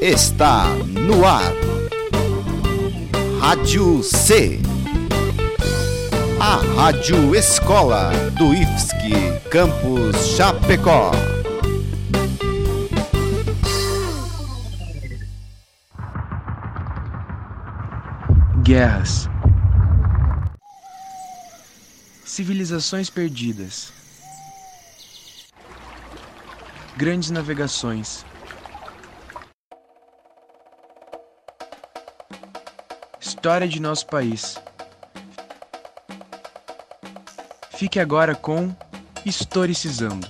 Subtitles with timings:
[0.00, 1.52] está no ar.
[3.38, 4.58] Rádio C.
[6.40, 11.10] A Rádio Escola do IFSC Campus Chapecó.
[18.62, 19.28] Guerras.
[22.24, 23.92] Civilizações perdidas.
[26.96, 28.24] Grandes navegações.
[33.40, 34.60] História de nosso país.
[37.70, 38.70] Fique agora com
[39.24, 40.28] Historicizando.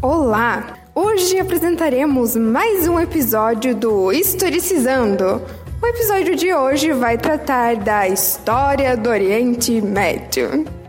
[0.00, 0.78] Olá!
[0.94, 5.42] Hoje apresentaremos mais um episódio do Historicizando.
[5.82, 10.79] O episódio de hoje vai tratar da história do Oriente Médio.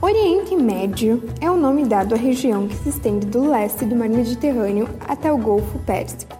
[0.00, 4.08] Oriente Médio é o nome dado à região que se estende do leste do Mar
[4.08, 6.38] Mediterrâneo até o Golfo Pérsico.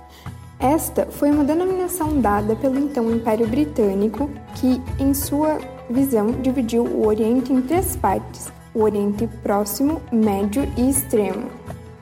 [0.61, 5.59] Esta foi uma denominação dada pelo então Império Britânico, que, em sua
[5.91, 11.51] visão, dividiu o Oriente em três partes: o Oriente Próximo, Médio e Extremo.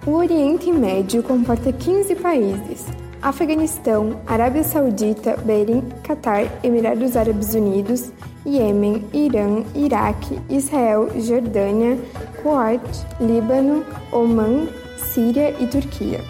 [0.07, 2.85] O Oriente Médio comporta 15 países:
[3.23, 8.13] Afeganistão, Arábia Saudita, Bahrein, Catar, Emirados Árabes Unidos,
[8.47, 11.98] Iêmen, Irã, Iraque, Israel, Jordânia,
[12.41, 12.80] Kuwait,
[13.20, 16.20] Líbano, Omã, Síria e Turquia.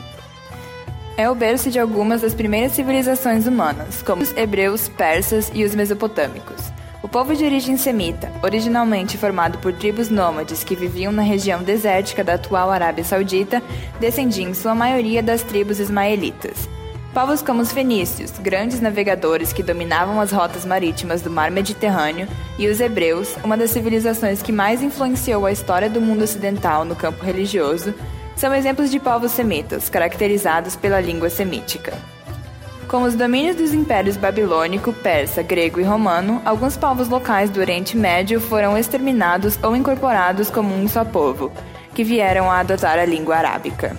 [1.18, 5.74] É o berço de algumas das primeiras civilizações humanas, como os hebreus, persas e os
[5.74, 6.72] mesopotâmicos.
[7.02, 12.24] O povo de origem semita, originalmente formado por tribos nômades que viviam na região desértica
[12.24, 13.62] da atual Arábia Saudita,
[14.00, 16.68] descendia em sua maioria das tribos ismaelitas.
[17.16, 22.28] Povos como os fenícios, grandes navegadores que dominavam as rotas marítimas do mar Mediterrâneo,
[22.58, 26.94] e os hebreus, uma das civilizações que mais influenciou a história do mundo ocidental no
[26.94, 27.94] campo religioso,
[28.36, 31.94] são exemplos de povos semitas, caracterizados pela língua semítica.
[32.86, 37.96] Com os domínios dos impérios babilônico, persa, grego e romano, alguns povos locais do Oriente
[37.96, 41.50] Médio foram exterminados ou incorporados como um só povo,
[41.94, 43.96] que vieram a adotar a língua arábica.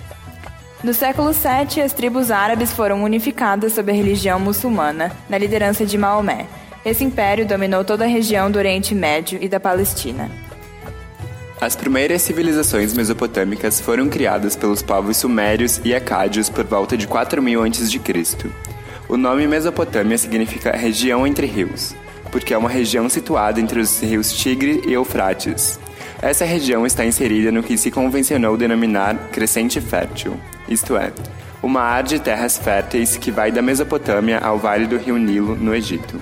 [0.82, 5.98] No século VII, as tribos árabes foram unificadas sob a religião muçulmana, na liderança de
[5.98, 6.46] Maomé.
[6.84, 10.30] Esse império dominou toda a região do Oriente Médio e da Palestina.
[11.60, 17.64] As primeiras civilizações mesopotâmicas foram criadas pelos povos sumérios e acádios por volta de 4000
[17.64, 18.00] a.C.
[19.08, 21.92] O nome Mesopotâmia significa região entre rios,
[22.30, 25.80] porque é uma região situada entre os rios Tigre e Eufrates.
[26.22, 31.12] Essa região está inserida no que se convencionou denominar crescente fértil, isto é,
[31.62, 35.74] uma área de terras férteis que vai da Mesopotâmia ao vale do rio Nilo, no
[35.74, 36.20] Egito.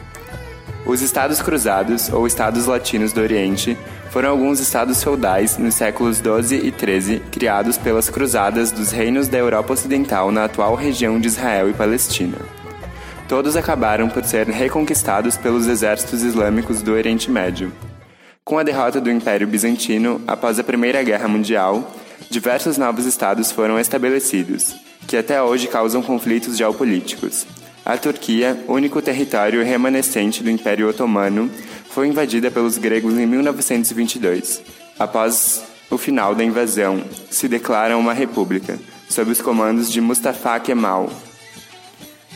[0.85, 3.77] Os Estados Cruzados, ou Estados Latinos do Oriente,
[4.11, 9.37] foram alguns estados feudais nos séculos XII e XIII criados pelas cruzadas dos reinos da
[9.37, 12.39] Europa Ocidental na atual região de Israel e Palestina
[13.29, 17.73] todos acabaram por ser reconquistados pelos exércitos islâmicos do Oriente Médio.
[18.45, 21.93] Com a derrota do Império Bizantino após a Primeira Guerra Mundial,
[22.31, 24.75] diversos novos estados foram estabelecidos,
[25.07, 27.47] que até hoje causam conflitos geopolíticos.
[27.85, 31.51] A Turquia, único território remanescente do Império Otomano,
[31.91, 34.61] foi invadida pelos gregos em 1922.
[34.99, 38.79] Após o final da invasão, se declara uma república,
[39.09, 41.09] sob os comandos de Mustafa Kemal,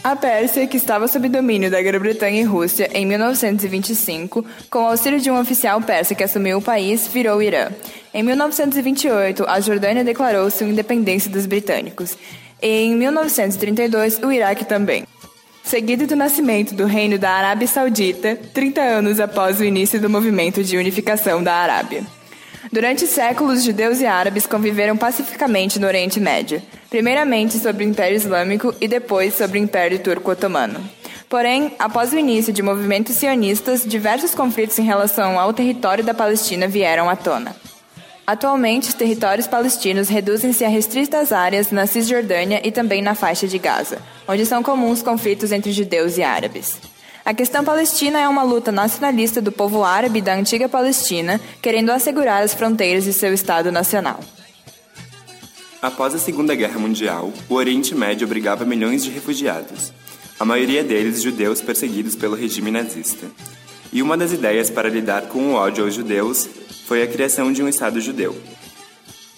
[0.03, 5.21] a Pérsia, que estava sob domínio da Grã-Bretanha e Rússia em 1925, com o auxílio
[5.21, 7.69] de um oficial persa que assumiu o país, virou o Irã.
[8.13, 12.17] Em 1928, a Jordânia declarou sua independência dos britânicos.
[12.63, 15.05] E em 1932, o Iraque também.
[15.63, 20.65] Seguido do nascimento do Reino da Arábia Saudita, 30 anos após o início do movimento
[20.65, 22.03] de unificação da Arábia.
[22.71, 28.75] Durante séculos, judeus e árabes conviveram pacificamente no Oriente Médio, primeiramente sobre o Império Islâmico
[28.81, 30.81] e depois sobre o Império Turco-Otomano.
[31.29, 36.67] Porém, após o início de movimentos sionistas, diversos conflitos em relação ao território da Palestina
[36.67, 37.55] vieram à tona.
[38.27, 43.59] Atualmente, os territórios palestinos reduzem-se a restritas áreas na Cisjordânia e também na faixa de
[43.59, 43.99] Gaza,
[44.29, 46.79] onde são comuns conflitos entre judeus e árabes.
[47.25, 52.43] A questão palestina é uma luta nacionalista do povo árabe da antiga Palestina, querendo assegurar
[52.43, 54.21] as fronteiras de seu Estado nacional.
[55.83, 59.93] Após a Segunda Guerra Mundial, o Oriente Médio obrigava milhões de refugiados,
[60.39, 63.27] a maioria deles judeus perseguidos pelo regime nazista.
[63.93, 66.49] E uma das ideias para lidar com o ódio aos judeus
[66.87, 68.37] foi a criação de um Estado judeu.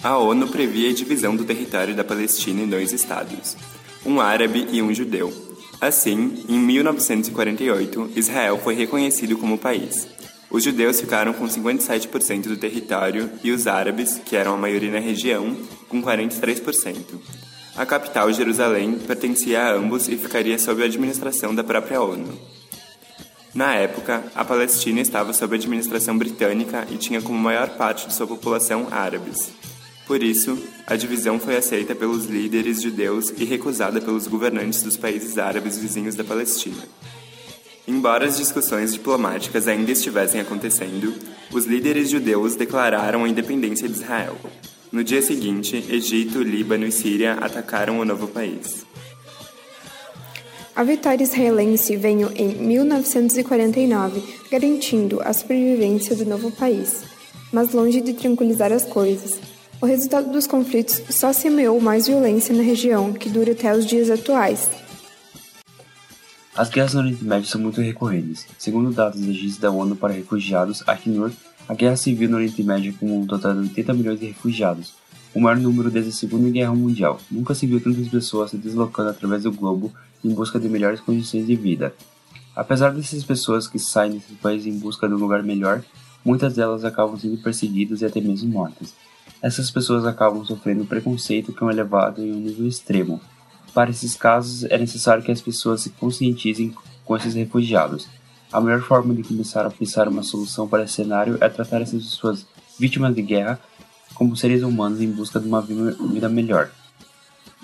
[0.02, 3.56] A ONU previa a divisão do território da Palestina em dois estados,
[4.04, 5.51] um árabe e um judeu,
[5.82, 10.06] Assim, em 1948, Israel foi reconhecido como país.
[10.48, 15.00] Os judeus ficaram com 57% do território e os árabes, que eram a maioria na
[15.00, 15.56] região,
[15.88, 17.18] com 43%.
[17.74, 22.32] A capital, Jerusalém, pertencia a ambos e ficaria sob a administração da própria ONU.
[23.52, 28.14] Na época, a Palestina estava sob a administração britânica e tinha como maior parte de
[28.14, 29.50] sua população árabes.
[30.12, 35.38] Por isso, a divisão foi aceita pelos líderes judeus e recusada pelos governantes dos países
[35.38, 36.82] árabes vizinhos da Palestina.
[37.88, 41.14] Embora as discussões diplomáticas ainda estivessem acontecendo,
[41.50, 44.36] os líderes judeus declararam a independência de Israel.
[44.92, 48.84] No dia seguinte, Egito, Líbano e Síria atacaram o novo país.
[50.76, 57.02] A vitória israelense veio em 1949, garantindo a sobrevivência do novo país.
[57.50, 59.51] Mas longe de tranquilizar as coisas,
[59.82, 64.08] o resultado dos conflitos só semeou mais violência na região, que dura até os dias
[64.10, 64.70] atuais.
[66.54, 68.46] As guerras no Oriente Médio são muito recorrentes.
[68.56, 71.32] Segundo dados da Agência da ONU para Refugiados, Acnur,
[71.68, 74.94] a guerra civil no Oriente Médio acumula um total de 80 milhões de refugiados,
[75.34, 77.18] o maior número desde a Segunda Guerra Mundial.
[77.28, 79.92] Nunca se viu tantas pessoas se deslocando através do globo
[80.24, 81.92] em busca de melhores condições de vida.
[82.54, 85.82] Apesar dessas pessoas que saem desses países em busca de um lugar melhor,
[86.24, 88.94] muitas delas acabam sendo perseguidas e até mesmo mortas.
[89.42, 93.20] Essas pessoas acabam sofrendo preconceito que é elevado em um nível extremo,
[93.74, 96.74] para esses casos, é necessário que as pessoas se conscientizem
[97.04, 98.06] com esses refugiados.
[98.52, 102.02] A melhor forma de começar a pensar uma solução para esse cenário é tratar essas
[102.04, 102.46] pessoas
[102.78, 103.58] vítimas de guerra
[104.14, 106.70] como seres humanos em busca de uma vida melhor.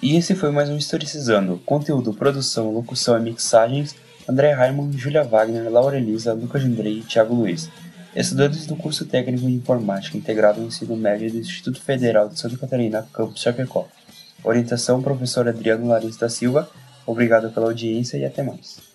[0.03, 1.61] E esse foi mais um Historicizando.
[1.67, 3.95] Conteúdo, produção, locução e mixagens:
[4.27, 7.69] André Raimond, Julia Wagner, Laura Elisa, Lucas Andrei e Thiago Luiz.
[8.19, 12.57] Estudantes do curso técnico de informática integrado no ensino médio do Instituto Federal de Santa
[12.57, 13.87] Catarina, campus Chapecó.
[14.43, 16.69] Orientação: Professor Adriano Larissa da Silva.
[17.07, 18.88] Obrigado pela audiência e até mais.